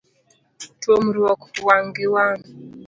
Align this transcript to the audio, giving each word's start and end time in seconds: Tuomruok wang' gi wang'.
Tuomruok 0.81 1.41
wang' 1.65 1.89
gi 1.95 2.05
wang'. 2.13 2.43